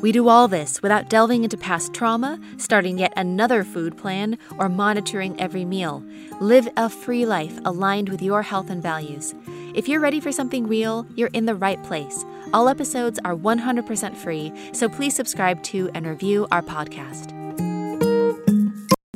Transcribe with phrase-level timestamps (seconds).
[0.00, 4.68] we do all this without delving into past trauma, starting yet another food plan, or
[4.68, 6.04] monitoring every meal.
[6.40, 9.34] Live a free life aligned with your health and values.
[9.74, 12.24] If you're ready for something real, you're in the right place.
[12.52, 17.34] All episodes are 100% free, so please subscribe to and review our podcast.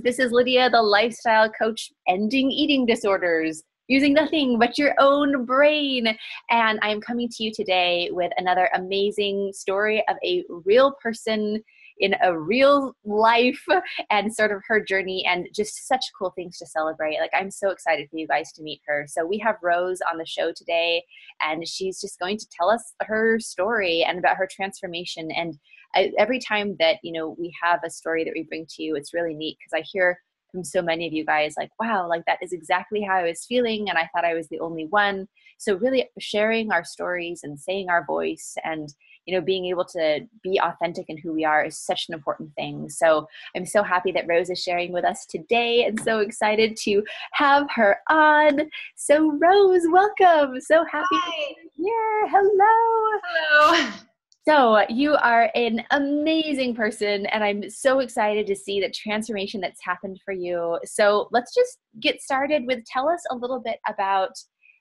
[0.02, 6.16] This is Lydia, the lifestyle coach, ending eating disorders using nothing but your own brain.
[6.50, 11.62] And I'm coming to you today with another amazing story of a real person
[11.98, 13.62] in a real life
[14.10, 17.20] and sort of her journey and just such cool things to celebrate.
[17.20, 19.04] Like, I'm so excited for you guys to meet her.
[19.06, 21.04] So, we have Rose on the show today,
[21.42, 25.30] and she's just going to tell us her story and about her transformation.
[25.30, 25.58] And
[25.94, 28.96] I, every time that, you know, we have a story that we bring to you,
[28.96, 30.18] it's really neat because I hear
[30.52, 33.44] from so many of you guys like wow like that is exactly how i was
[33.46, 35.26] feeling and i thought i was the only one.
[35.58, 38.92] So really sharing our stories and saying our voice and
[39.26, 42.54] you know being able to be authentic in who we are is such an important
[42.54, 42.88] thing.
[42.88, 47.02] So i'm so happy that rose is sharing with us today and so excited to
[47.32, 48.70] have her on.
[48.96, 50.60] So rose welcome.
[50.60, 51.54] So happy Hi.
[51.76, 53.20] yeah hello.
[53.24, 53.92] Hello
[54.46, 59.84] so, you are an amazing person, and I'm so excited to see the transformation that's
[59.84, 60.80] happened for you.
[60.84, 64.32] So, let's just get started with tell us a little bit about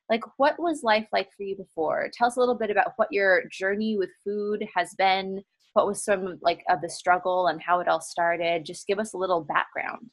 [0.09, 2.09] like what was life like for you before?
[2.13, 5.41] Tell us a little bit about what your journey with food has been,
[5.73, 8.65] what was some like of the struggle and how it all started.
[8.65, 10.09] Just give us a little background.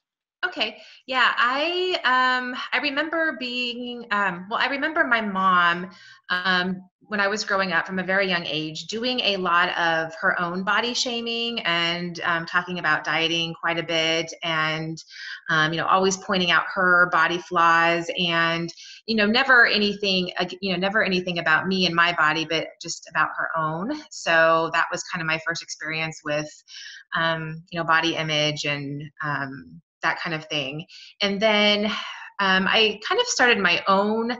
[0.48, 0.78] Okay.
[1.06, 5.90] Yeah, I um I remember being um well I remember my mom
[6.30, 10.14] um when I was growing up from a very young age doing a lot of
[10.20, 15.02] her own body shaming and um, talking about dieting quite a bit and
[15.48, 18.72] um, you know always pointing out her body flaws and
[19.06, 23.08] you know never anything you know never anything about me and my body but just
[23.10, 26.50] about her own so that was kind of my first experience with
[27.16, 30.84] um, you know body image and um, that kind of thing.
[31.20, 31.86] And then
[32.40, 34.36] um, I kind of started my own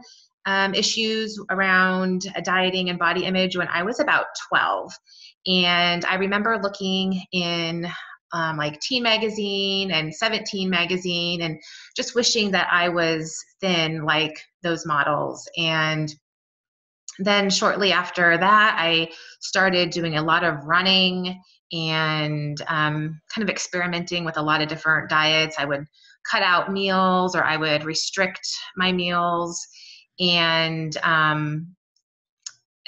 [0.46, 4.92] um, issues around dieting and body image when I was about 12.
[5.46, 7.86] And I remember looking in
[8.32, 11.58] um, like Teen Magazine and 17 Magazine and
[11.96, 15.48] just wishing that I was thin like those models.
[15.56, 16.14] And
[17.18, 19.10] then shortly after that, I
[19.40, 21.40] started doing a lot of running
[21.72, 25.56] and um, kind of experimenting with a lot of different diets.
[25.58, 25.84] I would
[26.30, 28.46] cut out meals or I would restrict
[28.76, 29.66] my meals.
[30.20, 31.76] And um,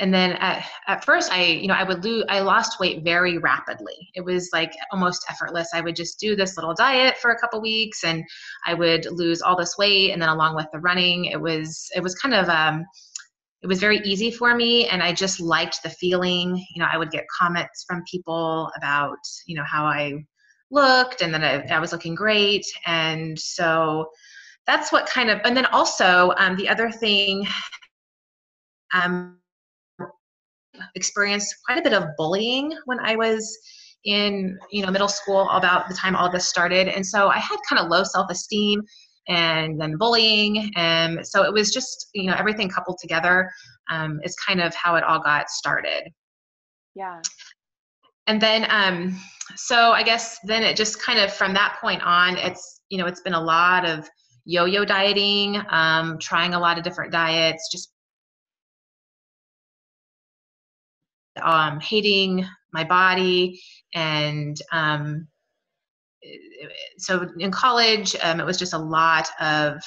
[0.00, 3.38] and then at, at first i you know i would lose i lost weight very
[3.38, 7.38] rapidly it was like almost effortless i would just do this little diet for a
[7.38, 8.24] couple weeks and
[8.66, 12.02] i would lose all this weight and then along with the running it was it
[12.02, 12.84] was kind of um,
[13.62, 16.56] it was very easy for me and i just liked the feeling.
[16.74, 20.24] You know i would get comments from people about you know how i
[20.70, 22.64] looked and then i, I was looking great.
[22.86, 24.10] And so
[24.66, 27.46] that's what kind of and then also um, the other thing
[28.94, 29.38] um,
[30.94, 33.58] experienced quite a bit of bullying when i was
[34.04, 36.88] in you know middle school about the time all this started.
[36.88, 38.82] And so i had kind of low self-esteem
[39.30, 40.72] and then bullying.
[40.74, 43.48] And so it was just, you know, everything coupled together
[43.88, 46.10] um, is kind of how it all got started.
[46.94, 47.22] Yeah.
[48.26, 49.18] And then, um,
[49.56, 53.06] so I guess then it just kind of from that point on, it's, you know,
[53.06, 54.08] it's been a lot of
[54.44, 57.92] yo yo dieting, um, trying a lot of different diets, just
[61.40, 63.60] um, hating my body
[63.94, 65.28] and um,
[66.98, 69.80] so in college, um, it was just a lot of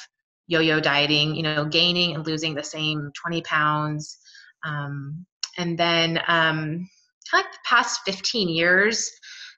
[0.46, 4.18] yo-yo dieting, you know, gaining and losing the same 20 pounds.
[4.64, 5.24] Um,
[5.58, 6.88] and then um,
[7.32, 9.10] like the past 15 years,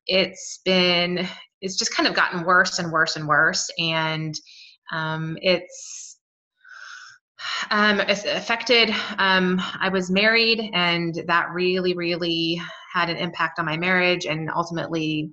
[0.07, 1.27] it's been,
[1.61, 3.69] it's just kind of gotten worse and worse and worse.
[3.79, 4.35] And
[4.93, 6.19] um, it's,
[7.71, 12.61] um, it's affected, um, I was married and that really, really
[12.93, 15.31] had an impact on my marriage and ultimately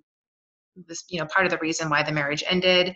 [0.88, 2.94] was you know part of the reason why the marriage ended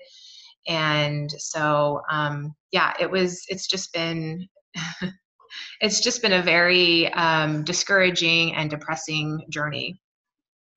[0.67, 4.47] and so um, yeah it was it's just been
[5.81, 9.99] it's just been a very um, discouraging and depressing journey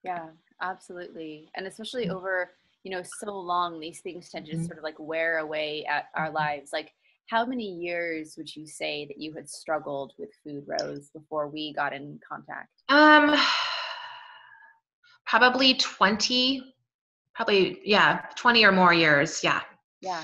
[0.04, 0.26] yeah
[0.62, 2.16] absolutely and especially mm-hmm.
[2.16, 2.50] over
[2.84, 4.68] you know so long these things tend to just mm-hmm.
[4.68, 6.36] sort of like wear away at our mm-hmm.
[6.36, 6.92] lives like
[7.28, 11.72] how many years would you say that you had struggled with food rose before we
[11.74, 13.38] got in contact um
[15.26, 16.62] probably 20
[17.40, 19.62] probably yeah 20 or more years yeah
[20.02, 20.22] yeah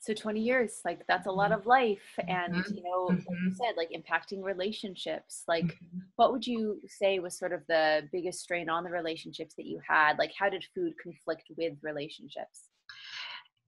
[0.00, 2.74] so 20 years like that's a lot of life and mm-hmm.
[2.74, 3.54] you know like you mm-hmm.
[3.54, 5.98] said like impacting relationships like mm-hmm.
[6.16, 9.80] what would you say was sort of the biggest strain on the relationships that you
[9.88, 12.64] had like how did food conflict with relationships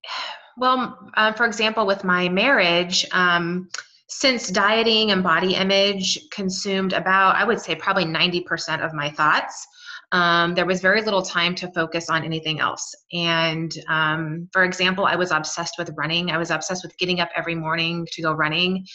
[0.59, 3.67] well uh, for example with my marriage um,
[4.09, 9.67] since dieting and body image consumed about i would say probably 90% of my thoughts
[10.13, 12.95] um, there was very little time to focus on anything else.
[13.13, 16.31] And um, for example, I was obsessed with running.
[16.31, 18.87] I was obsessed with getting up every morning to go running.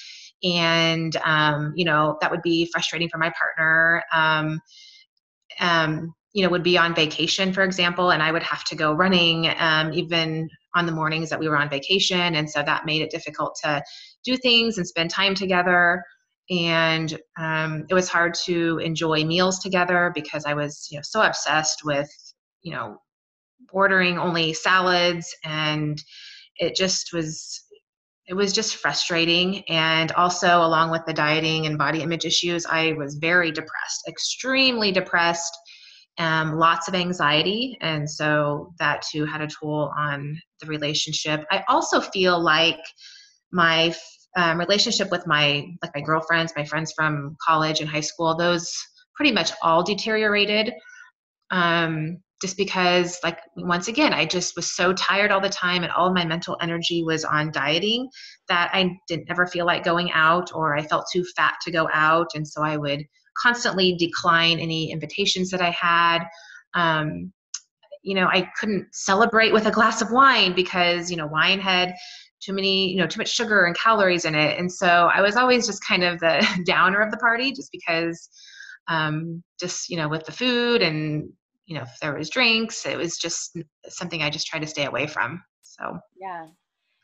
[0.44, 4.04] And, um, you know, that would be frustrating for my partner.
[4.12, 4.60] Um,
[5.60, 8.92] um, you know, would be on vacation, for example, and I would have to go
[8.92, 12.36] running um, even on the mornings that we were on vacation.
[12.36, 13.84] And so that made it difficult to
[14.26, 16.04] do things and spend time together
[16.50, 21.22] and um, it was hard to enjoy meals together because I was, you know, so
[21.22, 22.10] obsessed with,
[22.62, 22.98] you know,
[23.72, 26.02] ordering only salads, and
[26.58, 27.62] it just was,
[28.28, 29.64] it was just frustrating.
[29.70, 34.92] And also, along with the dieting and body image issues, I was very depressed, extremely
[34.92, 35.54] depressed.
[36.20, 41.44] Um, lots of anxiety, and so that too had a toll on the relationship.
[41.50, 42.78] I also feel like
[43.52, 43.96] my
[44.36, 48.72] um, relationship with my like my girlfriends, my friends from college and high school, those
[49.16, 50.74] pretty much all deteriorated.
[51.52, 55.94] Um, just because like once again i just was so tired all the time and
[55.94, 58.10] all my mental energy was on dieting
[58.50, 61.88] that i didn't ever feel like going out or i felt too fat to go
[61.94, 63.02] out and so i would
[63.42, 66.26] constantly decline any invitations that i had
[66.76, 67.32] um,
[68.02, 71.94] you know i couldn't celebrate with a glass of wine because you know wine had
[72.44, 74.60] too many, you know, too much sugar and calories in it.
[74.60, 78.30] And so I was always just kind of the downer of the party just because
[78.88, 81.30] um, just, you know, with the food and,
[81.66, 83.58] you know, if there was drinks, it was just
[83.88, 85.42] something I just tried to stay away from.
[85.62, 86.48] So, yeah.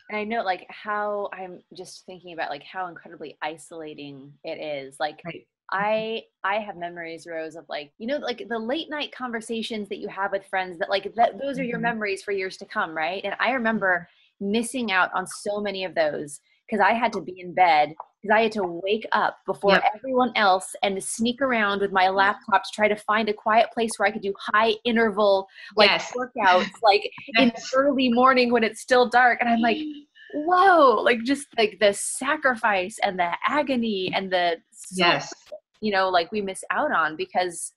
[0.10, 4.96] And I know like how I'm just thinking about like how incredibly isolating it is.
[5.00, 5.46] Like right.
[5.72, 10.00] I I have memories, Rose, of like you know like the late night conversations that
[10.00, 11.84] you have with friends that like that those are your mm-hmm.
[11.84, 13.22] memories for years to come, right?
[13.24, 14.10] And I remember
[14.40, 16.40] missing out on so many of those
[16.70, 19.84] because I had to be in bed because I had to wake up before yep.
[19.96, 23.92] everyone else and sneak around with my laptop to try to find a quiet place
[23.98, 26.14] where I could do high interval like yes.
[26.16, 27.40] workouts like yes.
[27.40, 29.78] in the early morning when it's still dark and I'm like
[30.34, 34.58] whoa like just like the sacrifice and the agony and the
[34.92, 35.34] yes
[35.82, 37.72] you know like we miss out on because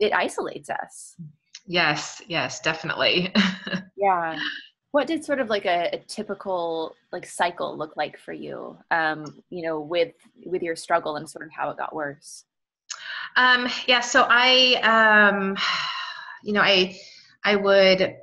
[0.00, 1.16] it isolates us
[1.66, 3.32] yes yes definitely
[3.96, 4.38] yeah
[4.94, 9.42] what did sort of like a, a, typical like cycle look like for you um,
[9.50, 10.12] you know with
[10.46, 12.44] with your struggle and sort of how it got worse?
[13.34, 15.56] Um, yeah so i um,
[16.44, 16.96] you know i
[17.42, 18.14] i would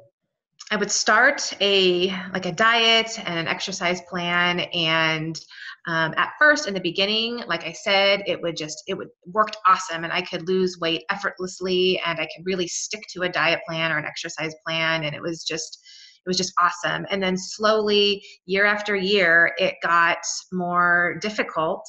[0.72, 5.42] i would start a like a diet and an exercise plan and
[5.88, 9.58] um, at first in the beginning like i said it would just it would worked
[9.68, 13.60] awesome and i could lose weight effortlessly and i could really stick to a diet
[13.68, 15.84] plan or an exercise plan and it was just
[16.26, 17.06] it was just awesome.
[17.10, 20.20] And then slowly, year after year, it got
[20.52, 21.84] more difficult,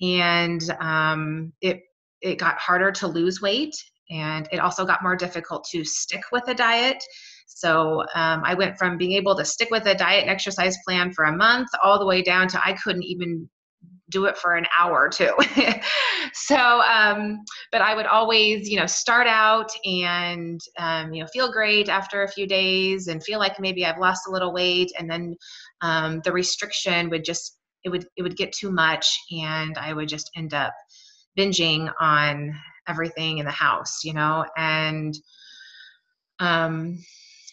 [0.00, 1.82] and um, it
[2.20, 3.74] it got harder to lose weight,
[4.10, 7.02] and it also got more difficult to stick with a diet.
[7.46, 11.12] So um, I went from being able to stick with a diet and exercise plan
[11.12, 13.48] for a month all the way down to I couldn't even
[14.10, 15.32] do it for an hour or two.
[16.32, 17.40] so, um,
[17.72, 22.22] but I would always, you know, start out and, um, you know, feel great after
[22.22, 24.90] a few days and feel like maybe I've lost a little weight.
[24.98, 25.36] And then
[25.82, 30.08] um, the restriction would just, it would, it would get too much and I would
[30.08, 30.72] just end up
[31.38, 32.54] binging on
[32.88, 35.14] everything in the house, you know, and,
[36.40, 36.98] um,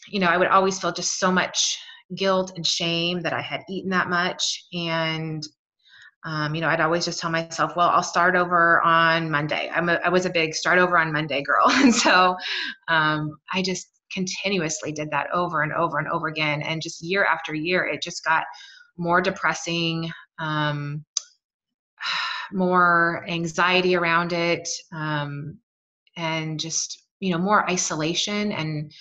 [0.08, 1.78] you know, I would always feel just so much
[2.16, 4.66] guilt and shame that I had eaten that much.
[4.74, 5.44] And
[6.26, 9.70] um, you know, I'd always just tell myself, well, I'll start over on Monday.
[9.72, 11.66] I'm a, I was a big start over on Monday girl.
[11.86, 12.36] And so
[12.88, 16.64] um, I just continuously did that over and over and over again.
[16.64, 18.44] And just year after year, it just got
[18.98, 21.06] more depressing, um,
[22.52, 25.60] more anxiety around it, um,
[26.18, 28.92] and just, you know, more isolation and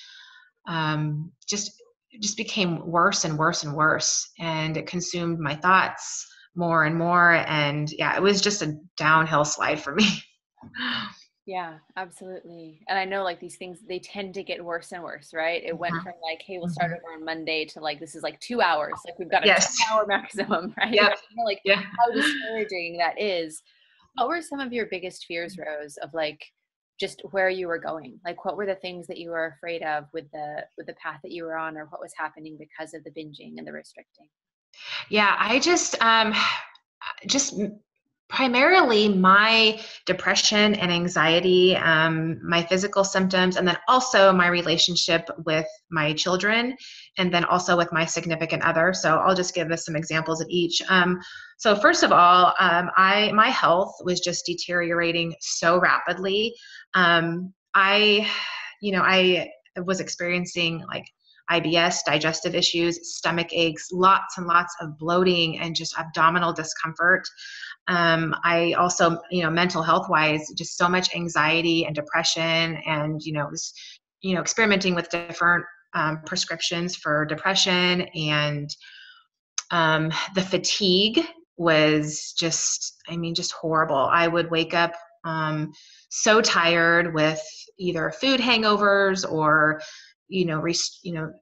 [0.69, 1.73] um, just
[2.21, 7.33] just became worse and worse and worse and it consumed my thoughts more and more
[7.33, 10.07] and yeah it was just a downhill slide for me
[11.47, 12.81] Yeah, absolutely.
[12.89, 15.63] And I know like these things they tend to get worse and worse, right?
[15.63, 16.05] It went mm-hmm.
[16.05, 17.05] from like, hey, we'll start mm-hmm.
[17.05, 18.95] over on Monday to like this is like two hours.
[19.05, 19.77] Like we've got a yes.
[19.77, 20.95] two hour maximum, right?
[20.95, 21.15] Yeah.
[21.45, 21.83] like yeah.
[21.99, 23.63] how discouraging that is.
[24.15, 26.43] What were some of your biggest fears, Rose, of like
[26.99, 28.19] just where you were going?
[28.25, 31.21] Like what were the things that you were afraid of with the with the path
[31.25, 34.29] that you were on or what was happening because of the binging and the restricting?
[35.11, 36.35] Yeah, I just um
[37.27, 37.55] just
[38.29, 45.67] primarily my depression and anxiety, um, my physical symptoms, and then also my relationship with
[45.91, 46.77] my children,
[47.19, 48.93] and then also with my significant other.
[48.93, 50.83] So I'll just give us some examples of each.
[50.89, 51.21] Um,
[51.59, 56.55] so first of all, um, I my health was just deteriorating so rapidly.
[56.95, 58.29] Um, I,
[58.81, 59.51] you know, I
[59.85, 61.07] was experiencing like
[61.51, 67.23] IBS, digestive issues, stomach aches, lots and lots of bloating and just abdominal discomfort.
[67.89, 73.21] Um, I also, you know, mental health wise, just so much anxiety and depression, and
[73.23, 73.73] you know, was,
[74.23, 78.71] you know, experimenting with different um, prescriptions for depression, and
[79.71, 81.21] um, the fatigue
[81.57, 83.97] was just, I mean, just horrible.
[83.97, 85.73] I would wake up um,
[86.09, 87.41] so tired with
[87.79, 89.81] either food hangovers or
[90.29, 91.33] you know, rest, you know,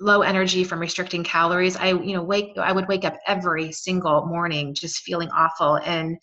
[0.00, 1.76] low energy from restricting calories.
[1.76, 6.16] I, you know, wake, I would wake up every single morning just feeling awful and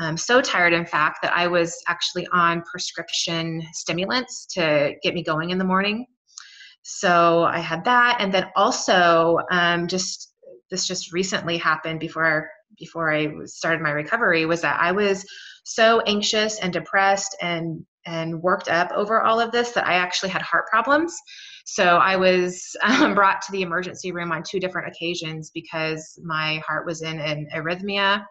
[0.00, 5.24] um, so tired, in fact, that I was actually on prescription stimulants to get me
[5.24, 6.06] going in the morning.
[6.82, 10.32] So I had that, and then also um, just
[10.70, 15.24] this just recently happened before before I started my recovery was that I was
[15.64, 20.30] so anxious and depressed and and worked up over all of this that I actually
[20.30, 21.16] had heart problems.
[21.64, 26.62] So I was um, brought to the emergency room on two different occasions because my
[26.66, 28.24] heart was in an arrhythmia.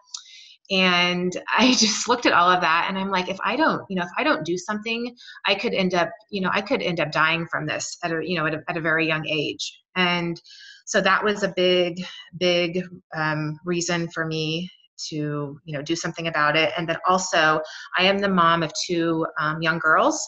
[0.70, 3.96] And I just looked at all of that and I'm like, if I don't, you
[3.96, 5.14] know, if I don't do something,
[5.46, 8.20] I could end up, you know, I could end up dying from this at a,
[8.22, 9.80] you know, at a, at a very young age.
[9.96, 10.40] And
[10.84, 12.02] so that was a big,
[12.38, 12.82] big
[13.14, 14.70] um, reason for me
[15.08, 16.72] to you know do something about it.
[16.76, 17.60] And then also
[17.96, 20.26] i am the mom of two um, young girls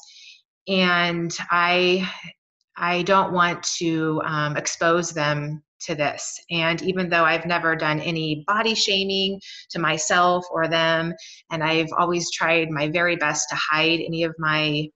[0.69, 2.09] and i
[2.77, 6.39] i don't want to um, expose them to this.
[6.51, 11.15] And even though i've never done any body shaming to myself or them
[11.51, 14.89] and i've always tried my very best to hide any of my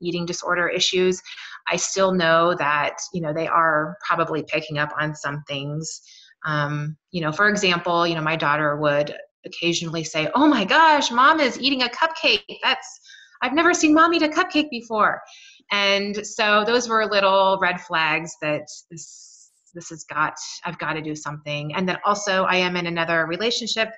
[0.00, 1.20] eating disorder issues
[1.68, 6.02] i still know that you know they are probably picking up on some things
[6.46, 9.14] um, you know, for example, you know, my daughter would
[9.44, 12.42] occasionally say, "Oh my gosh, mom is eating a cupcake.
[12.62, 13.00] That's
[13.42, 15.20] I've never seen mom eat a cupcake before."
[15.70, 21.02] And so those were little red flags that this this has got I've got to
[21.02, 21.74] do something.
[21.74, 23.90] And then also I am in another relationship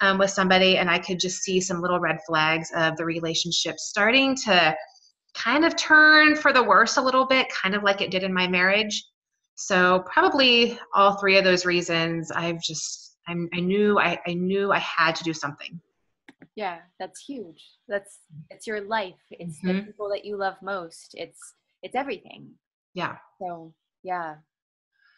[0.00, 3.78] um, with somebody, and I could just see some little red flags of the relationship
[3.78, 4.76] starting to
[5.34, 8.32] kind of turn for the worse a little bit, kind of like it did in
[8.32, 9.04] my marriage.
[9.56, 14.70] So probably all three of those reasons, I've just I'm, I knew I, I knew
[14.70, 15.80] I had to do something.
[16.54, 17.62] Yeah, that's huge.
[17.88, 18.20] That's
[18.50, 19.14] it's your life.
[19.30, 19.76] It's mm-hmm.
[19.78, 21.14] the people that you love most.
[21.14, 22.50] It's it's everything.
[22.94, 23.16] Yeah.
[23.40, 24.36] So yeah.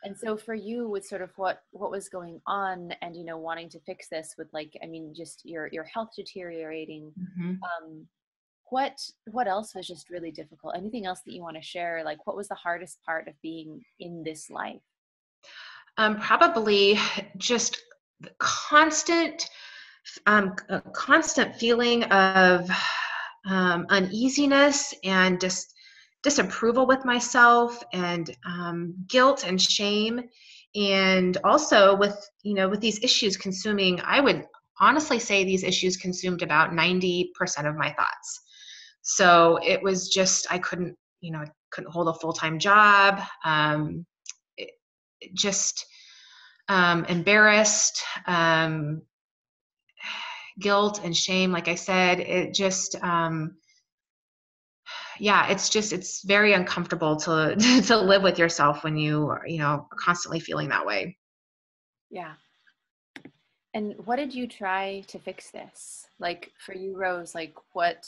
[0.05, 3.39] And so for you with sort of what what was going on and you know
[3.39, 7.51] wanting to fix this with like I mean just your your health deteriorating mm-hmm.
[7.63, 8.07] um
[8.71, 10.75] what what else was just really difficult?
[10.77, 12.03] Anything else that you want to share?
[12.05, 14.81] Like what was the hardest part of being in this life?
[15.97, 16.99] Um, probably
[17.37, 17.81] just
[18.39, 19.49] constant
[20.27, 20.55] um,
[20.93, 22.71] constant feeling of
[23.47, 25.75] um, uneasiness and just
[26.23, 30.21] disapproval with myself and um, guilt and shame.
[30.75, 34.47] And also with you know with these issues consuming i would
[34.81, 37.29] honestly say these issues consumed about 90%
[37.69, 38.41] of my thoughts
[39.09, 44.05] so it was just i couldn't you know couldn't hold a full-time job um,
[44.57, 44.71] it,
[45.21, 45.87] it just
[46.69, 49.03] um, embarrassed um,
[50.61, 53.57] guilt and shame like i said it just um,
[55.19, 59.59] yeah it's just it's very uncomfortable to to live with yourself when you are you
[59.59, 61.17] know constantly feeling that way.
[62.11, 62.35] Yeah.
[63.75, 66.07] And what did you try to fix this?
[66.19, 68.07] Like for you rose like what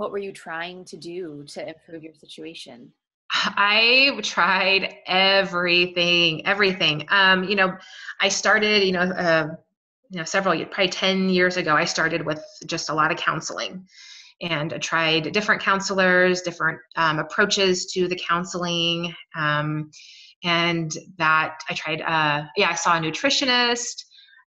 [0.00, 2.90] what were you trying to do to improve your situation?
[3.32, 7.06] I tried everything, everything.
[7.10, 7.76] Um, you know,
[8.18, 9.48] I started, you know, uh,
[10.08, 13.86] you know, several, probably 10 years ago, I started with just a lot of counseling
[14.40, 19.14] and I tried different counselors, different um, approaches to the counseling.
[19.36, 19.90] Um,
[20.42, 24.02] and that I tried, uh, yeah, I saw a nutritionist,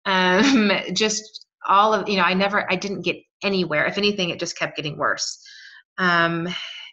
[0.05, 3.85] um, just all of, you know, I never, I didn't get anywhere.
[3.85, 5.41] If anything, it just kept getting worse.
[5.97, 6.47] Um,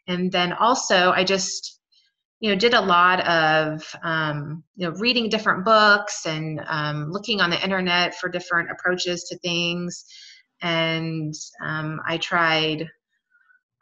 [0.08, 1.80] and then also, I just,
[2.40, 7.40] you know, did a lot of, um, you know, reading different books and um, looking
[7.40, 10.04] on the internet for different approaches to things.
[10.62, 11.34] And
[11.64, 12.88] um, I tried,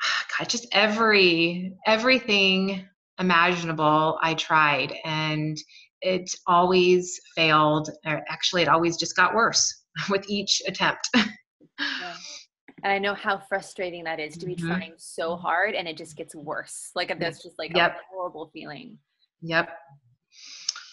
[0.38, 2.86] God, just every everything
[3.18, 4.18] imaginable.
[4.22, 5.56] I tried, and
[6.00, 7.90] it always failed.
[8.04, 11.08] Actually, it always just got worse with each attempt.
[11.14, 12.14] yeah.
[12.84, 14.68] And I know how frustrating that is to be mm-hmm.
[14.68, 16.90] trying so hard and it just gets worse.
[16.94, 17.96] Like that's just like yep.
[17.96, 18.98] a horrible feeling.
[19.40, 19.70] Yep.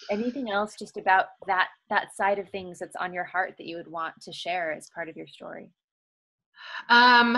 [0.09, 3.75] Anything else just about that that side of things that's on your heart that you
[3.75, 5.69] would want to share as part of your story?
[6.89, 7.37] Um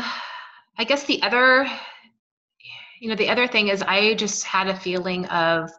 [0.77, 1.67] I guess the other
[3.01, 5.71] you know the other thing is I just had a feeling of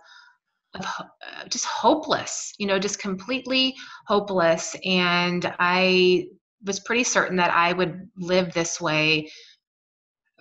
[0.74, 3.76] of uh, just hopeless, you know, just completely
[4.08, 6.26] hopeless and I
[6.64, 9.30] was pretty certain that I would live this way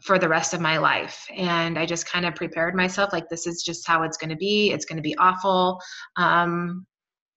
[0.04, 1.26] for the rest of my life.
[1.36, 4.36] And I just kind of prepared myself like this is just how it's going to
[4.36, 4.72] be.
[4.72, 5.80] It's going to be awful.
[6.18, 6.86] Um,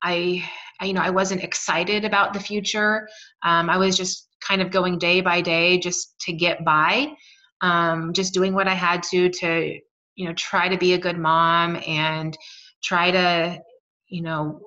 [0.02, 0.44] I,
[0.80, 3.08] I, you know, I wasn't excited about the future.
[3.42, 7.12] Um, I was just kind of going day by day just to get by,
[7.60, 9.78] um, just doing what I had to to,
[10.16, 12.36] you know, try to be a good mom and
[12.82, 13.60] try to,
[14.08, 14.60] you know,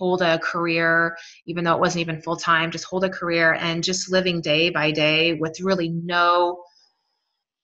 [0.00, 1.14] hold a career,
[1.46, 4.70] even though it wasn't even full time, just hold a career and just living day
[4.70, 6.64] by day with really no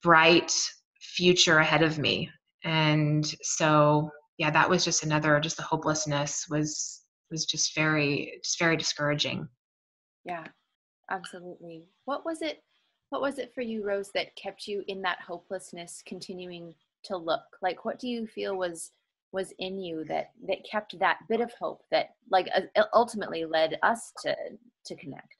[0.02, 0.52] bright
[1.00, 2.30] future ahead of me.
[2.62, 8.58] And so, yeah, that was just another, just the hopelessness was was just very, just
[8.58, 9.48] very discouraging.
[10.24, 10.44] Yeah,
[11.10, 11.86] absolutely.
[12.04, 12.62] What was it?
[13.08, 16.74] What was it for you, Rose, that kept you in that hopelessness, continuing
[17.04, 17.44] to look?
[17.62, 18.92] Like, what do you feel was
[19.32, 23.78] was in you that that kept that bit of hope that like uh, ultimately led
[23.82, 24.34] us to
[24.86, 25.34] to connect?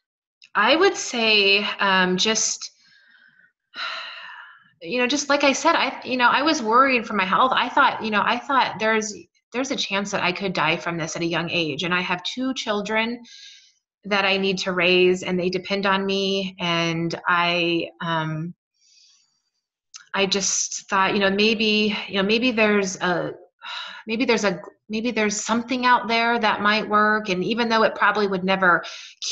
[0.55, 2.71] I would say um, just
[4.83, 7.52] you know just like i said i you know i was worried for my health.
[7.55, 9.14] I thought you know i thought there's
[9.52, 12.00] there's a chance that i could die from this at a young age and i
[12.00, 13.23] have two children
[14.05, 18.54] that i need to raise and they depend on me and i um
[20.15, 23.32] i just thought you know maybe you know maybe there's a
[24.06, 27.95] maybe there's a maybe there's something out there that might work and even though it
[27.95, 28.82] probably would never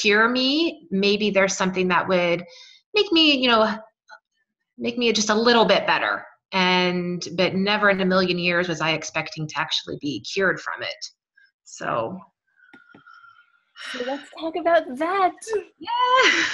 [0.01, 2.45] cure me maybe there's something that would
[2.95, 3.77] make me you know
[4.77, 8.81] make me just a little bit better and but never in a million years was
[8.81, 11.05] i expecting to actually be cured from it
[11.65, 12.19] so
[13.93, 15.33] so let's talk about that.
[15.79, 15.91] Yeah.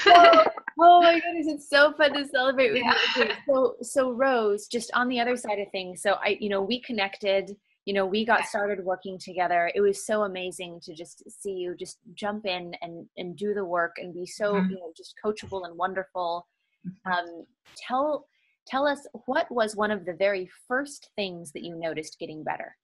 [0.07, 0.45] oh,
[0.81, 2.95] oh, my goodness, it's so fun to celebrate with yeah.
[3.17, 3.31] you.
[3.47, 6.03] So, so Rose, just on the other side of things.
[6.03, 7.55] So I, you know, we connected
[7.85, 11.75] you know we got started working together it was so amazing to just see you
[11.79, 14.71] just jump in and and do the work and be so mm-hmm.
[14.71, 16.47] you know just coachable and wonderful
[16.87, 17.13] mm-hmm.
[17.13, 17.45] um,
[17.77, 18.27] tell
[18.67, 22.77] tell us what was one of the very first things that you noticed getting better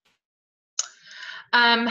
[1.52, 1.88] um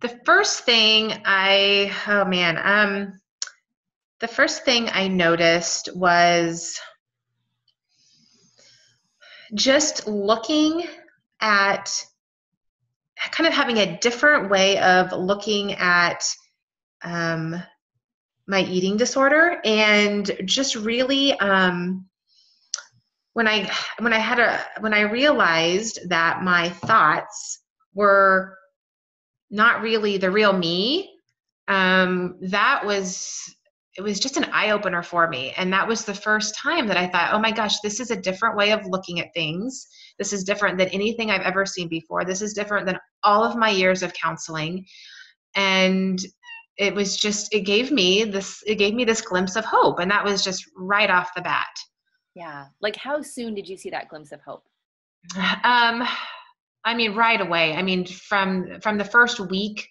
[0.00, 3.12] the first thing i oh man um
[4.18, 6.78] the first thing i noticed was
[9.54, 10.86] just looking
[11.40, 12.04] at
[13.30, 16.24] kind of having a different way of looking at
[17.02, 17.62] um,
[18.46, 22.06] my eating disorder and just really um,
[23.32, 27.60] when i when i had a when i realized that my thoughts
[27.94, 28.56] were
[29.50, 31.14] not really the real me
[31.68, 33.54] um, that was
[33.96, 36.96] it was just an eye opener for me and that was the first time that
[36.96, 39.88] i thought oh my gosh this is a different way of looking at things
[40.20, 42.26] this is different than anything I've ever seen before.
[42.26, 44.84] This is different than all of my years of counseling.
[45.56, 46.20] And
[46.76, 50.10] it was just it gave me this it gave me this glimpse of hope and
[50.10, 51.74] that was just right off the bat.
[52.34, 52.66] Yeah.
[52.82, 54.64] Like how soon did you see that glimpse of hope?
[55.64, 56.06] Um
[56.84, 57.74] I mean right away.
[57.74, 59.88] I mean from from the first week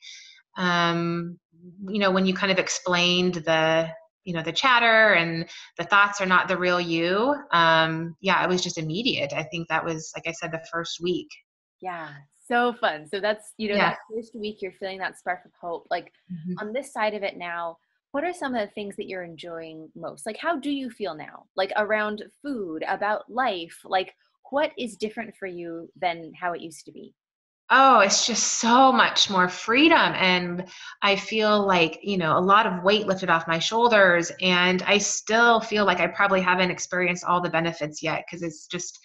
[0.58, 1.40] um
[1.88, 3.90] you know when you kind of explained the
[4.24, 8.50] you know the chatter and the thoughts are not the real you um yeah it
[8.50, 9.34] was just immediate.
[9.34, 11.30] I think that was like i said the first week.
[11.82, 12.10] Yeah
[12.50, 13.08] so fun.
[13.08, 13.92] So that's you know yeah.
[13.92, 15.86] that first week you're feeling that spark of hope.
[15.90, 16.54] Like mm-hmm.
[16.60, 17.78] on this side of it now
[18.12, 20.26] what are some of the things that you're enjoying most?
[20.26, 21.46] Like how do you feel now?
[21.56, 24.14] Like around food about life like
[24.50, 27.14] what is different for you than how it used to be
[27.72, 30.66] oh it's just so much more freedom and
[31.02, 34.98] i feel like you know a lot of weight lifted off my shoulders and i
[34.98, 39.00] still feel like i probably haven't experienced all the benefits yet because it's just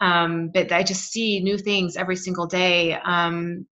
[0.00, 2.94] um but i just see new things every single day.
[2.94, 3.66] Um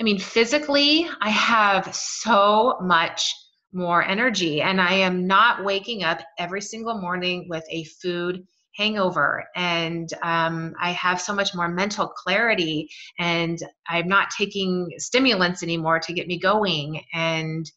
[0.00, 3.32] i mean physically i have so much
[3.72, 8.46] more energy and I am not waking up every single morning with a food
[8.76, 9.44] hangover.
[9.56, 13.58] And um, i have so much more mental clarity and
[13.88, 17.02] i'm not taking stimulants anymore to get me going.
[17.12, 17.70] And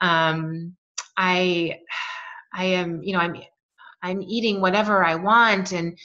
[0.00, 0.76] um,
[1.16, 1.78] i
[2.54, 3.36] i am you know i'm
[4.02, 5.98] i'm eating whatever i want and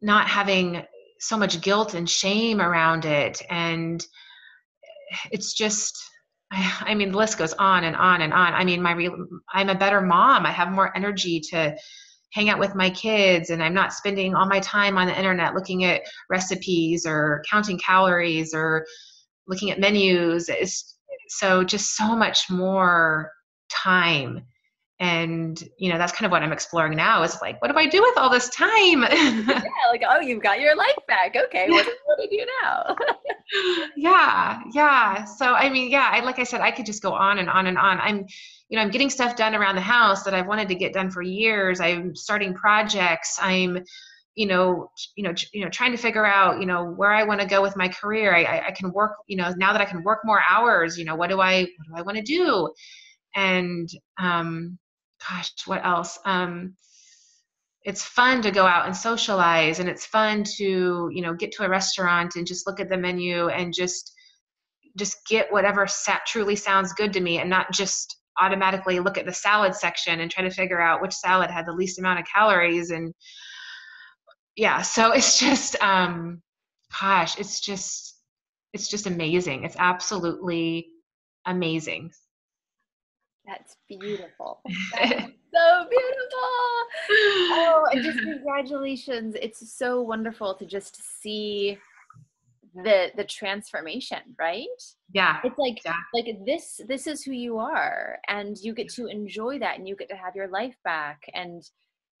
[0.00, 0.82] not having
[1.22, 3.40] so much guilt and shame around it.
[3.48, 4.04] And
[5.30, 6.02] it's just
[6.52, 8.52] I, mean the list goes on and on and on.
[8.52, 10.44] I mean my real i'm a better mom.
[10.44, 11.76] I have more energy to
[12.32, 15.54] hang out with my kids and I'm not spending all my time on the internet
[15.54, 18.86] looking at recipes or counting calories or
[19.46, 20.48] looking at menus.
[20.48, 20.96] It's,
[21.28, 23.32] so just so much more
[23.70, 24.44] time.
[25.00, 27.86] And you know that's kind of what i'm exploring now is like what do i
[27.88, 29.02] do with all this time?
[29.10, 31.34] Yeah like oh you've got your life back.
[31.36, 32.94] Okay what, what do you do now
[33.96, 35.24] yeah yeah.
[35.24, 37.66] So i mean yeah I, like i said i could just go on and on
[37.66, 38.00] and on.
[38.00, 38.26] I'm
[38.68, 41.10] you know i'm getting stuff done around the house that i've wanted to get done
[41.10, 41.80] for years.
[41.80, 43.38] I'm starting projects.
[43.40, 43.78] I'm
[44.34, 47.40] you know you know you know trying to figure out you know where i want
[47.40, 48.34] to go with my career.
[48.34, 51.16] I, I can work you know now that i can work more hours you know
[51.16, 52.70] what do i what do i want to do?
[53.34, 53.88] And
[54.18, 54.78] um
[55.28, 56.18] gosh, what else?
[56.24, 56.74] Um,
[57.84, 61.64] it's fun to go out and socialize and it's fun to you know get to
[61.64, 64.12] a restaurant and just look at the menu and just
[64.96, 69.26] just get whatever sa- truly sounds good to me and not just automatically look at
[69.26, 72.26] the salad section and try to figure out which salad had the least amount of
[72.32, 73.12] calories and
[74.56, 76.40] yeah so it's just um
[77.00, 78.16] gosh it's just
[78.72, 80.86] it's just amazing it's absolutely
[81.46, 82.10] amazing
[83.44, 84.62] that's beautiful.
[85.54, 86.52] so beautiful.
[87.54, 89.36] Oh, and just congratulations.
[89.40, 91.78] It's so wonderful to just see
[92.74, 94.66] the the transformation, right?
[95.12, 95.40] Yeah.
[95.44, 95.94] It's like yeah.
[96.14, 99.96] like this this is who you are and you get to enjoy that and you
[99.96, 101.62] get to have your life back and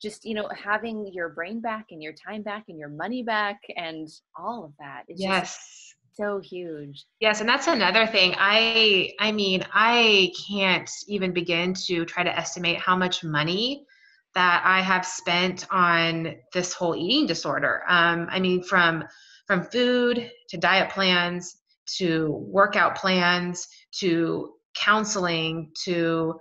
[0.00, 3.60] just you know having your brain back and your time back and your money back
[3.76, 5.04] and all of that.
[5.08, 5.40] It's yes.
[5.40, 7.04] Just, so huge.
[7.20, 8.34] Yes and that's another thing.
[8.38, 13.86] I i mean i can't even begin to try to estimate how much money
[14.34, 17.82] that i have spent on this whole eating disorder.
[17.88, 19.04] Um, i mean from
[19.46, 21.56] from food to diet plans
[21.98, 23.66] to workout plans
[23.98, 26.38] to counseling to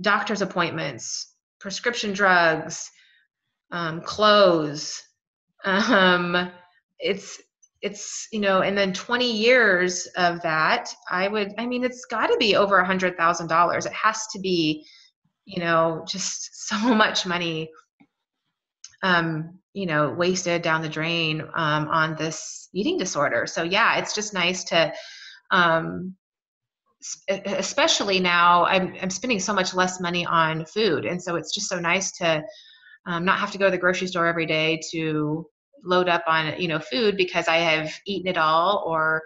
[0.00, 2.90] doctor's appointments prescription drugs
[3.70, 5.02] um, clothes.
[5.66, 6.52] Um,
[6.98, 7.40] it's
[7.84, 12.28] it's you know and then 20 years of that i would i mean it's got
[12.28, 13.84] to be over a hundred thousand dollars.
[13.84, 14.86] It has to be
[15.44, 17.70] you know just so much money
[19.02, 23.46] um you know wasted down the drain um, on this eating disorder.
[23.46, 24.92] So yeah it's just nice to
[25.50, 26.16] um
[27.28, 31.04] especially now I'm, I'm spending so much less money on food.
[31.04, 32.42] And so it's just so nice to
[33.06, 35.46] um, not have to go to the grocery store every day to
[35.82, 39.22] load up on you know food because I have eaten it all or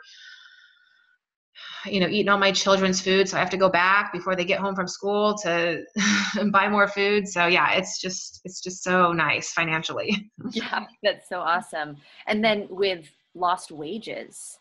[1.85, 4.45] you know eaten all my children's food so I have to go back before they
[4.45, 5.83] get home from school to
[6.53, 11.41] buy more food so yeah it's just it's just so nice financially yeah that's so
[11.41, 14.59] awesome and then with lost wages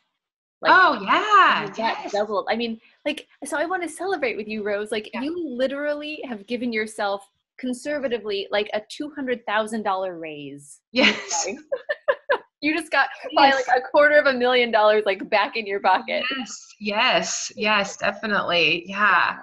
[0.62, 2.12] like, oh yeah, yes.
[2.12, 2.47] doubled.
[2.50, 4.91] I mean, like, so I want to celebrate with you, Rose.
[4.91, 5.21] Like, yeah.
[5.21, 10.80] you literally have given yourself conservatively like a two hundred thousand dollar raise.
[10.91, 11.48] Yes.
[12.62, 13.67] you just got yes.
[13.67, 16.24] like a quarter of a million dollars like back in your pocket.
[16.38, 18.86] Yes, yes, yes, definitely.
[18.88, 19.38] Yeah.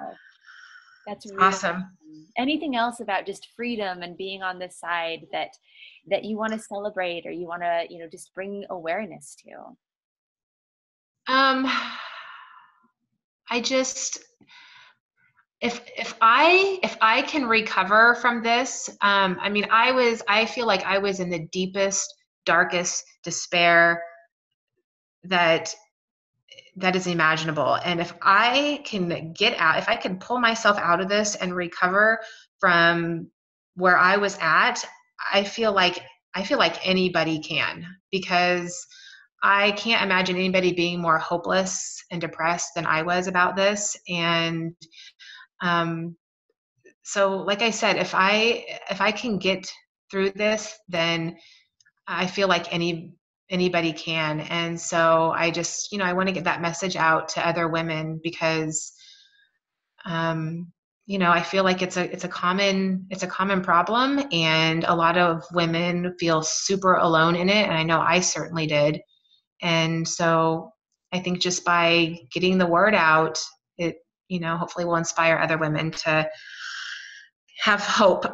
[1.06, 1.76] That's really awesome.
[1.76, 1.90] awesome.
[2.36, 5.50] Anything else about just freedom and being on this side that
[6.08, 11.32] that you want to celebrate or you want to, you know, just bring awareness to?
[11.32, 11.66] Um
[13.50, 14.18] I just
[15.64, 20.44] if if i if i can recover from this um i mean i was i
[20.44, 24.02] feel like i was in the deepest darkest despair
[25.24, 25.74] that
[26.76, 27.78] that is imaginable.
[27.84, 31.54] And if i can get out if i can pull myself out of this and
[31.54, 32.20] recover
[32.60, 33.30] from
[33.74, 34.84] where i was at
[35.32, 35.98] i feel like
[36.34, 38.86] i feel like anybody can because
[39.42, 43.96] i can't imagine anybody being more hopeless and depressed than i was about this.
[44.08, 44.74] And
[45.64, 46.16] um,
[47.02, 49.70] so like i said if i if i can get
[50.10, 51.36] through this then
[52.06, 53.14] i feel like any
[53.50, 54.40] anybody can.
[54.40, 57.68] And so i just you know i want to get that message out to other
[57.68, 58.92] women because
[60.06, 60.72] um
[61.06, 64.84] you know i feel like it's a it's a common it's a common problem and
[64.84, 69.00] a lot of women feel super alone in it and i know i certainly did.
[69.62, 70.72] And so
[71.12, 73.38] i think just by getting the word out
[73.78, 73.96] it
[74.28, 76.28] you know hopefully will inspire other women to
[77.62, 78.26] have hope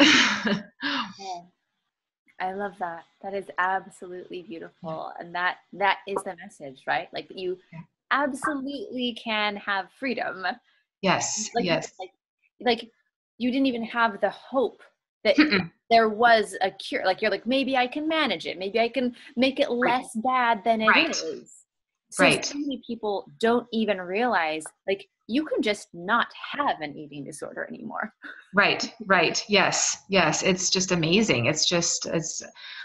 [2.41, 3.05] I love that.
[3.23, 5.13] That is absolutely beautiful.
[5.19, 7.09] And that that is the message, right?
[7.13, 7.59] Like you
[8.11, 10.47] absolutely can have freedom.
[11.03, 11.51] Yes.
[11.55, 11.93] Like, yes.
[11.99, 12.11] Like,
[12.61, 12.91] like
[13.39, 14.83] you didn't even have the hope
[15.25, 15.71] that Mm-mm.
[15.91, 17.05] there was a cure.
[17.05, 18.59] Like you're like, maybe I can manage it.
[18.59, 20.25] Maybe I can make it less right.
[20.25, 21.11] bad than it right.
[21.11, 21.60] is.
[22.11, 22.45] So, right.
[22.45, 26.27] so many people don't even realize like you can just not
[26.59, 28.13] have an eating disorder anymore.
[28.53, 29.45] Right, right.
[29.49, 30.43] Yes, yes.
[30.43, 31.47] It's just amazing.
[31.47, 32.43] It's just, it's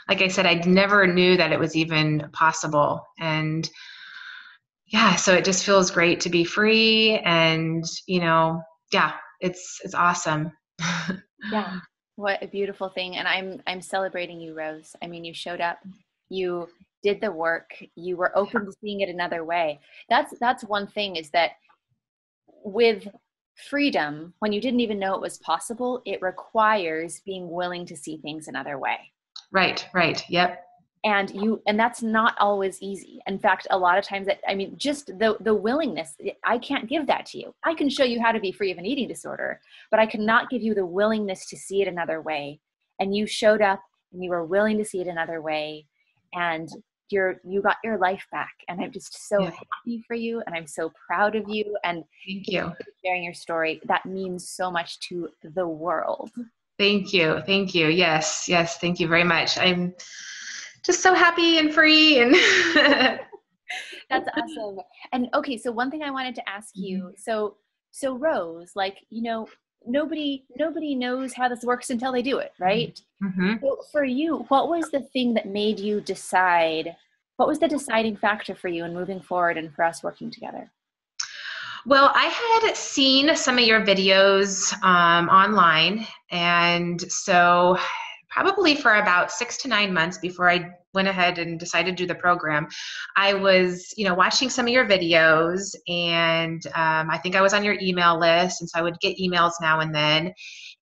[0.07, 3.03] like I said, I never knew that it was even possible.
[3.19, 3.67] And
[4.85, 7.17] yeah, so it just feels great to be free.
[7.25, 8.61] And, you know,
[8.93, 10.51] yeah, it's, it's awesome.
[11.51, 11.79] yeah.
[12.17, 13.17] What a beautiful thing.
[13.17, 14.95] And I'm, I'm celebrating you, Rose.
[15.01, 15.79] I mean, you showed up,
[16.29, 16.69] you
[17.05, 19.79] did the work, you were open to seeing it another way.
[20.09, 21.51] That's, that's one thing is that
[22.63, 23.07] with
[23.69, 28.17] freedom, when you didn't even know it was possible, it requires being willing to see
[28.17, 28.97] things another way.
[29.51, 30.23] Right, right.
[30.27, 30.63] Yep.
[31.03, 33.19] And you and that's not always easy.
[33.27, 36.89] In fact, a lot of times that I mean just the the willingness, I can't
[36.89, 37.53] give that to you.
[37.63, 40.49] I can show you how to be free of an eating disorder, but I cannot
[40.49, 42.59] give you the willingness to see it another way.
[42.99, 45.85] And you showed up and you were willing to see it another way
[46.35, 46.69] and
[47.09, 49.51] you're you got your life back and i'm just so yeah.
[49.51, 52.71] happy for you and i'm so proud of you and thank you.
[53.03, 53.81] sharing your story.
[53.85, 56.31] That means so much to the world.
[56.77, 57.41] Thank you.
[57.45, 57.87] Thank you.
[57.87, 58.77] Yes yes.
[58.77, 59.57] Thank you very much.
[59.57, 59.93] I'm
[60.83, 62.35] just so happy and free and
[64.09, 64.79] that's awesome.
[65.11, 66.97] And okay so one thing i wanted to ask you.
[66.97, 67.09] Mm-hmm.
[67.17, 67.57] so
[67.91, 69.47] so rose like you know
[69.88, 73.00] nobody nobody knows how this works until they do it right?
[73.24, 73.56] Mm-hmm.
[73.62, 76.95] so for you what was the thing that made you decide
[77.38, 80.71] what was the deciding factor for you in moving forward and for us working together?
[81.86, 82.26] Well i
[82.63, 87.78] had seen some of your videos um, online and so
[88.30, 92.08] probably for about six to nine months before i went ahead and decided to do
[92.08, 92.67] the program,
[93.15, 97.53] I was, you know, watching some of your videos, and um, I think I was
[97.53, 100.34] on your email list, and so I would get emails now and then,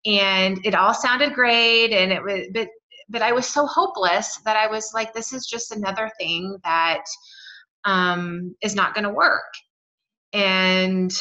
[0.05, 2.69] and it all sounded great, and it was, but
[3.09, 7.03] but I was so hopeless that I was like, this is just another thing that
[7.83, 9.51] um, is not going to work,
[10.31, 11.13] and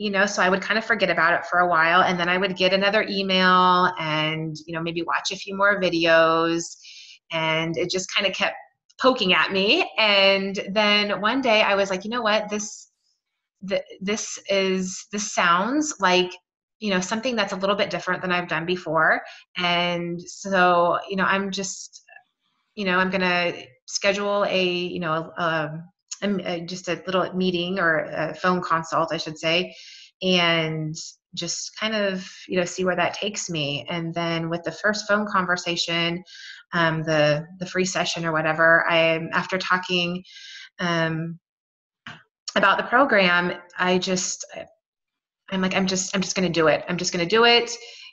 [0.00, 2.28] you know so i would kind of forget about it for a while and then
[2.28, 6.78] i would get another email and you know maybe watch a few more videos
[7.30, 8.56] and it just kind of kept
[9.00, 9.90] poking at me.
[9.98, 12.48] And then one day i was like you know what?
[12.50, 12.88] This
[14.00, 16.32] this is this sounds like
[16.78, 19.20] you know something that's a little bit different than i've done before.
[19.58, 22.02] And so you know i'm just
[22.74, 23.52] you know i'm gonna
[23.86, 25.82] schedule a you know a,
[26.22, 29.74] um, a, just a little meeting or a phone consult i should say
[30.22, 30.96] and
[31.34, 33.86] just kind of you know see where that takes me.
[33.88, 36.22] And then with the first phone conversation
[36.72, 40.22] um, the the free session or whatever i after talking
[40.78, 41.38] um,
[42.56, 44.44] about the program i just
[45.50, 46.84] i'm like i'm just i'm just going to do it.
[46.88, 47.70] I'm just going to do it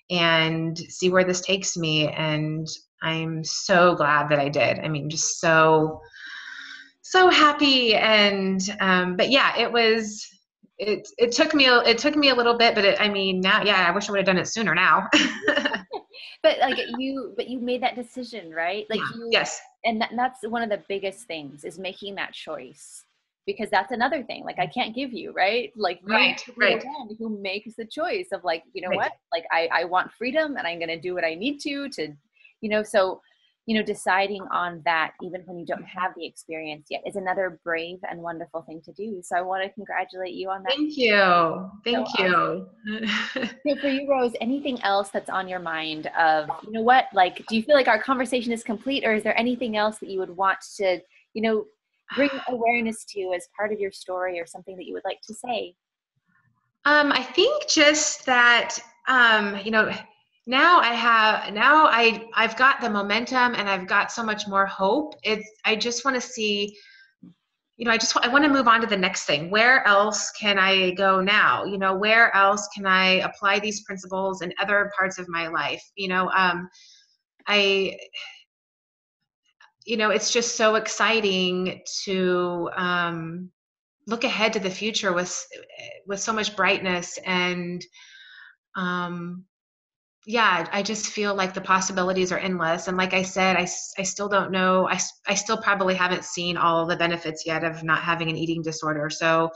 [0.10, 2.08] and see where this takes me.
[2.10, 2.68] And
[3.02, 4.80] i'm so glad that i did.
[4.80, 6.02] I mean just so
[7.02, 7.96] so happy.
[7.96, 10.28] And um, but yeah it was
[10.78, 13.64] it it took me it took me a little bit, but it, I mean now,
[13.64, 15.08] yeah, I wish I would have done it sooner now.
[16.44, 18.86] but like you, but you made that decision, right?
[18.90, 23.04] Like you, yes, and that, that's one of the biggest things is making that choice
[23.48, 24.44] because that's another thing.
[24.44, 24.80] Like I mm-hmm.
[24.80, 25.72] can't give you, right?
[25.76, 26.84] Like right, right.
[27.18, 28.98] Who makes the choice of like, you know right.
[28.98, 29.12] what?
[29.34, 32.14] Like I I want freedom and I'm going to do what I need to to,
[32.62, 32.84] you know.
[32.84, 33.22] So
[33.68, 37.60] you know deciding on that even when you don't have the experience yet is another
[37.66, 39.20] brave and wonderful thing to do.
[39.22, 40.72] So i want to congratulate you on that.
[40.72, 41.70] Thank you.
[41.84, 42.68] Thank so, you.
[42.90, 43.08] um,
[43.68, 47.46] so for you rose anything else that's on your mind of you know what like
[47.48, 50.20] do you feel like our conversation is complete or is there anything else that you
[50.20, 51.00] would want to
[51.34, 51.66] you know
[52.16, 55.34] bring awareness to as part of your story or something that you would like to
[55.34, 55.76] say?
[56.86, 59.92] Um, i think just that um, you know
[60.48, 64.66] now i have now i i've got the momentum and i've got so much more
[64.66, 65.14] hope.
[65.24, 66.76] It's i just want to see
[67.76, 69.52] you know i just i want to move on to the next thing.
[69.52, 71.66] Where else can i go now?
[71.66, 75.84] You know where else can i apply these principles in other parts of my life?
[75.96, 76.70] You know um
[77.48, 77.98] i
[79.86, 83.52] you know it's just so exciting to um
[84.08, 85.46] look ahead to the future with
[86.08, 87.86] with so much brightness and
[88.76, 89.44] um
[90.28, 92.88] yeah i just feel like the possibilities are endless.
[92.88, 96.58] And like i said i, I still don't know I, I still probably haven't seen
[96.58, 99.10] all the benefits yet of not having an eating disorder.
[99.10, 99.50] So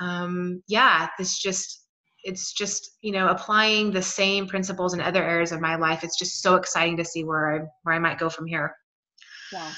[0.00, 1.84] um, yeah this just
[2.24, 6.18] it's just you know applying the same principles in other areas of my life it's
[6.18, 8.74] just so exciting to see where i where i might go from here.
[9.52, 9.70] Yeah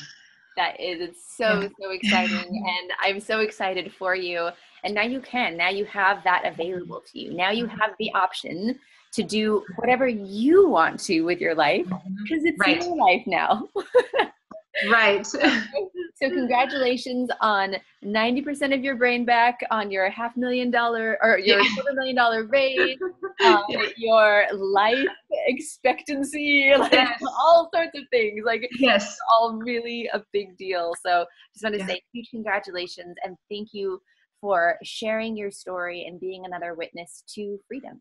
[0.56, 1.68] that is it's so yeah.
[1.80, 2.36] so exciting
[2.78, 4.48] and i'm so excited for you.
[4.84, 7.34] And now you can now you have that available to you.
[7.34, 8.78] Now you have the option
[9.12, 12.46] to do whatever you want to with your life because mm-hmm.
[12.46, 12.82] it's right.
[12.82, 13.68] your life now
[14.88, 15.26] right
[16.22, 21.60] So congratulations on 90% of your brain back, on your half million dollar or your
[21.60, 21.74] yeah.
[21.74, 22.98] quarter million dollar raise,
[23.40, 23.62] yeah.
[23.96, 25.08] your life
[25.46, 27.22] expectancy, like yes.
[27.26, 28.42] all sorts of things.
[28.44, 30.94] Like yes, all really a big deal.
[31.02, 31.86] So just want to yeah.
[31.86, 34.02] say huge congratulations and thank you
[34.42, 38.00] for sharing your story and being another witness to freedom.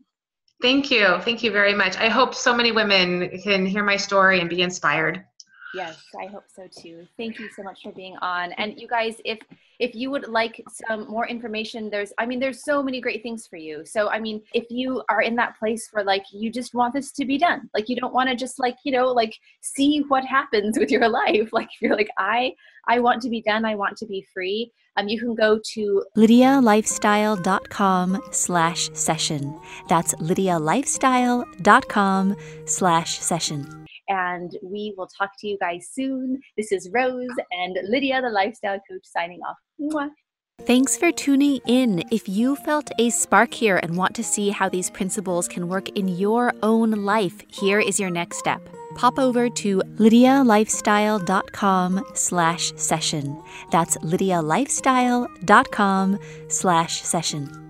[0.60, 1.18] Thank you.
[1.20, 1.96] Thank you very much.
[1.96, 5.24] I hope so many women can hear my story and be inspired.
[5.72, 7.06] Yes, I hope so too.
[7.16, 8.52] Thank you so much for being on.
[8.52, 9.38] And you guys, if
[9.78, 13.46] if you would like some more information, there's I mean, there's so many great things
[13.46, 13.86] for you.
[13.86, 17.12] So I mean, if you are in that place where like you just want this
[17.12, 20.24] to be done, like you don't want to just like, you know, like see what
[20.24, 21.50] happens with your life.
[21.52, 22.52] Like if you're like, I
[22.88, 24.72] I want to be done, I want to be free.
[25.00, 29.58] Um, you can go to lydialifestyle.com slash session.
[29.88, 32.36] That's lydialifestyle.com
[32.66, 36.40] slash session and we will talk to you guys soon.
[36.56, 39.56] This is Rose and Lydia, the lifestyle coach, signing off.
[39.80, 40.10] Mwah.
[40.62, 42.02] Thanks for tuning in.
[42.10, 45.88] If you felt a spark here and want to see how these principles can work
[45.90, 48.60] in your own life, here is your next step.
[49.00, 53.42] Pop over to lydialifestyle.com slash session.
[53.70, 57.69] That's lydialifestyle.com slash session